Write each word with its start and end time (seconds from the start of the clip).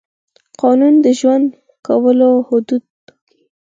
قانون 0.61 0.93
د 1.05 1.07
ژوند 1.19 1.45
کولو 1.87 2.29
حدود 2.47 2.83
ټاکي. 3.07 3.41